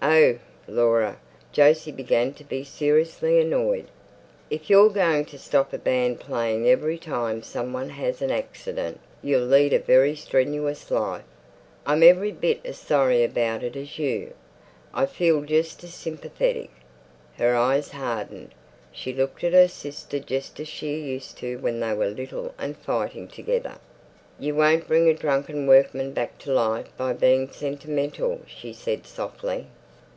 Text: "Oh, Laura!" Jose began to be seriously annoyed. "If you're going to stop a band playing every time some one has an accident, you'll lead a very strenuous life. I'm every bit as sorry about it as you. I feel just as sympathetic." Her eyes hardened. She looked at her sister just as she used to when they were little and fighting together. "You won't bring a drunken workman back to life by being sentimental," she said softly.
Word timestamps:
"Oh, 0.00 0.38
Laura!" 0.68 1.18
Jose 1.56 1.90
began 1.90 2.32
to 2.34 2.44
be 2.44 2.62
seriously 2.62 3.40
annoyed. 3.40 3.86
"If 4.48 4.70
you're 4.70 4.90
going 4.90 5.24
to 5.24 5.38
stop 5.38 5.72
a 5.72 5.78
band 5.78 6.20
playing 6.20 6.68
every 6.68 6.98
time 6.98 7.42
some 7.42 7.72
one 7.72 7.88
has 7.90 8.22
an 8.22 8.30
accident, 8.30 9.00
you'll 9.24 9.42
lead 9.46 9.72
a 9.72 9.80
very 9.80 10.14
strenuous 10.14 10.92
life. 10.92 11.24
I'm 11.84 12.04
every 12.04 12.30
bit 12.30 12.60
as 12.64 12.78
sorry 12.78 13.24
about 13.24 13.64
it 13.64 13.74
as 13.74 13.98
you. 13.98 14.34
I 14.94 15.04
feel 15.04 15.42
just 15.42 15.82
as 15.82 15.94
sympathetic." 15.94 16.70
Her 17.36 17.56
eyes 17.56 17.88
hardened. 17.90 18.54
She 18.92 19.12
looked 19.12 19.42
at 19.42 19.52
her 19.52 19.66
sister 19.66 20.20
just 20.20 20.60
as 20.60 20.68
she 20.68 20.96
used 21.00 21.38
to 21.38 21.58
when 21.58 21.80
they 21.80 21.92
were 21.92 22.06
little 22.06 22.54
and 22.56 22.76
fighting 22.76 23.26
together. 23.26 23.78
"You 24.38 24.54
won't 24.54 24.86
bring 24.86 25.08
a 25.08 25.14
drunken 25.14 25.66
workman 25.66 26.12
back 26.12 26.38
to 26.40 26.52
life 26.52 26.96
by 26.96 27.14
being 27.14 27.50
sentimental," 27.50 28.42
she 28.46 28.72
said 28.72 29.04
softly. 29.04 29.66